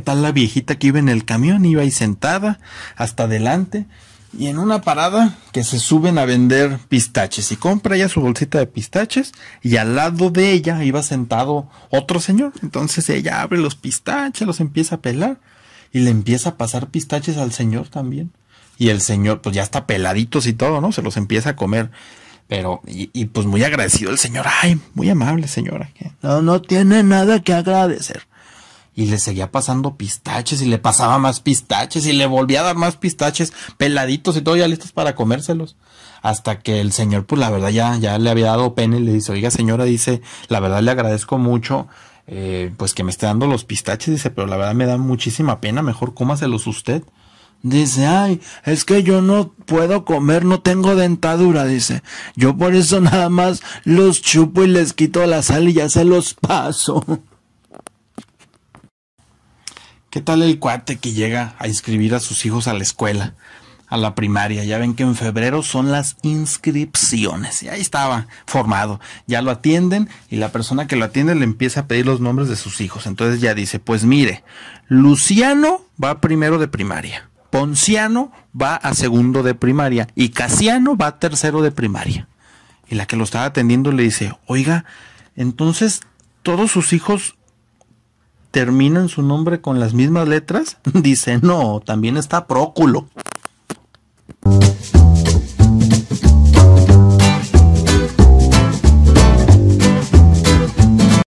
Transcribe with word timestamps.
tal 0.00 0.22
la 0.22 0.32
viejita 0.32 0.76
que 0.76 0.88
iba 0.88 0.98
en 0.98 1.08
el 1.08 1.24
camión, 1.24 1.64
iba 1.64 1.82
ahí 1.82 1.90
sentada 1.90 2.58
hasta 2.96 3.24
adelante 3.24 3.86
y 4.38 4.48
en 4.48 4.58
una 4.58 4.80
parada 4.80 5.36
que 5.52 5.62
se 5.62 5.78
suben 5.78 6.18
a 6.18 6.24
vender 6.24 6.78
pistaches 6.88 7.52
y 7.52 7.56
compra 7.56 7.96
ella 7.96 8.08
su 8.08 8.20
bolsita 8.20 8.58
de 8.58 8.66
pistaches 8.66 9.32
y 9.62 9.76
al 9.76 9.94
lado 9.94 10.30
de 10.30 10.52
ella 10.52 10.82
iba 10.82 11.02
sentado 11.02 11.68
otro 11.90 12.20
señor. 12.20 12.52
Entonces 12.62 13.08
ella 13.08 13.42
abre 13.42 13.58
los 13.58 13.76
pistaches, 13.76 14.46
los 14.46 14.60
empieza 14.60 14.96
a 14.96 15.00
pelar 15.00 15.38
y 15.92 16.00
le 16.00 16.10
empieza 16.10 16.50
a 16.50 16.56
pasar 16.56 16.88
pistaches 16.88 17.36
al 17.36 17.52
señor 17.52 17.88
también. 17.88 18.32
Y 18.76 18.88
el 18.88 19.00
señor 19.00 19.40
pues 19.40 19.54
ya 19.54 19.62
está 19.62 19.86
peladitos 19.86 20.46
y 20.46 20.52
todo, 20.52 20.80
¿no? 20.80 20.90
Se 20.90 21.02
los 21.02 21.16
empieza 21.16 21.50
a 21.50 21.56
comer. 21.56 21.90
Pero, 22.48 22.82
y, 22.86 23.24
pues 23.26 23.46
muy 23.46 23.64
agradecido 23.64 24.10
el 24.10 24.18
señor. 24.18 24.46
Ay, 24.62 24.78
muy 24.92 25.08
amable 25.08 25.48
señora. 25.48 25.90
No, 26.22 26.42
no 26.42 26.60
tiene 26.60 27.02
nada 27.02 27.40
que 27.40 27.54
agradecer 27.54 28.26
y 28.94 29.06
le 29.06 29.18
seguía 29.18 29.50
pasando 29.50 29.96
pistaches 29.96 30.62
y 30.62 30.66
le 30.66 30.78
pasaba 30.78 31.18
más 31.18 31.40
pistaches 31.40 32.06
y 32.06 32.12
le 32.12 32.26
volvía 32.26 32.60
a 32.60 32.64
dar 32.64 32.76
más 32.76 32.96
pistaches 32.96 33.52
peladitos 33.76 34.36
y 34.36 34.42
todo 34.42 34.56
ya 34.56 34.68
listos 34.68 34.92
para 34.92 35.14
comérselos. 35.14 35.76
Hasta 36.22 36.60
que 36.60 36.80
el 36.80 36.92
señor, 36.92 37.26
pues 37.26 37.38
la 37.38 37.50
verdad 37.50 37.68
ya, 37.70 37.96
ya 37.98 38.18
le 38.18 38.30
había 38.30 38.46
dado 38.46 38.74
pena 38.74 38.96
y 38.96 39.00
le 39.00 39.12
dice, 39.12 39.32
oiga 39.32 39.50
señora, 39.50 39.84
dice, 39.84 40.22
la 40.48 40.60
verdad 40.60 40.82
le 40.82 40.90
agradezco 40.90 41.38
mucho, 41.38 41.86
eh, 42.26 42.72
pues 42.76 42.94
que 42.94 43.04
me 43.04 43.10
esté 43.10 43.26
dando 43.26 43.46
los 43.46 43.64
pistaches, 43.64 44.14
dice, 44.14 44.30
pero 44.30 44.46
la 44.46 44.56
verdad 44.56 44.74
me 44.74 44.86
da 44.86 44.96
muchísima 44.96 45.60
pena, 45.60 45.82
mejor 45.82 46.14
cómaselos 46.14 46.66
usted. 46.66 47.02
Dice, 47.62 48.06
ay, 48.06 48.40
es 48.64 48.84
que 48.84 49.02
yo 49.02 49.22
no 49.22 49.48
puedo 49.64 50.04
comer, 50.04 50.44
no 50.44 50.60
tengo 50.60 50.96
dentadura, 50.96 51.64
dice. 51.64 52.02
Yo 52.36 52.56
por 52.58 52.74
eso 52.74 53.00
nada 53.00 53.30
más 53.30 53.62
los 53.84 54.20
chupo 54.20 54.64
y 54.64 54.68
les 54.68 54.92
quito 54.92 55.24
la 55.24 55.42
sal 55.42 55.68
y 55.68 55.72
ya 55.72 55.88
se 55.88 56.04
los 56.04 56.34
paso. 56.34 57.04
¿Qué 60.14 60.20
tal 60.20 60.42
el 60.42 60.60
cuate 60.60 60.98
que 60.98 61.10
llega 61.10 61.56
a 61.58 61.66
inscribir 61.66 62.14
a 62.14 62.20
sus 62.20 62.46
hijos 62.46 62.68
a 62.68 62.72
la 62.72 62.84
escuela, 62.84 63.34
a 63.88 63.96
la 63.96 64.14
primaria? 64.14 64.62
Ya 64.62 64.78
ven 64.78 64.94
que 64.94 65.02
en 65.02 65.16
febrero 65.16 65.64
son 65.64 65.90
las 65.90 66.18
inscripciones. 66.22 67.64
Y 67.64 67.68
ahí 67.68 67.80
estaba 67.80 68.28
formado. 68.46 69.00
Ya 69.26 69.42
lo 69.42 69.50
atienden 69.50 70.08
y 70.30 70.36
la 70.36 70.52
persona 70.52 70.86
que 70.86 70.94
lo 70.94 71.04
atiende 71.04 71.34
le 71.34 71.42
empieza 71.42 71.80
a 71.80 71.86
pedir 71.88 72.06
los 72.06 72.20
nombres 72.20 72.48
de 72.48 72.54
sus 72.54 72.80
hijos. 72.80 73.08
Entonces 73.08 73.40
ya 73.40 73.54
dice, 73.54 73.80
pues 73.80 74.04
mire, 74.04 74.44
Luciano 74.86 75.84
va 76.00 76.20
primero 76.20 76.60
de 76.60 76.68
primaria. 76.68 77.28
Ponciano 77.50 78.30
va 78.54 78.76
a 78.76 78.94
segundo 78.94 79.42
de 79.42 79.56
primaria 79.56 80.06
y 80.14 80.28
Casiano 80.28 80.96
va 80.96 81.08
a 81.08 81.18
tercero 81.18 81.60
de 81.60 81.72
primaria. 81.72 82.28
Y 82.88 82.94
la 82.94 83.06
que 83.06 83.16
lo 83.16 83.24
estaba 83.24 83.46
atendiendo 83.46 83.90
le 83.90 84.04
dice, 84.04 84.32
oiga, 84.46 84.84
entonces 85.34 86.02
todos 86.44 86.70
sus 86.70 86.92
hijos 86.92 87.34
terminan 88.54 89.08
su 89.08 89.22
nombre 89.22 89.60
con 89.60 89.80
las 89.80 89.94
mismas 89.94 90.28
letras? 90.28 90.78
Dice, 90.94 91.40
no, 91.42 91.82
también 91.84 92.16
está 92.16 92.46
Próculo. 92.46 93.08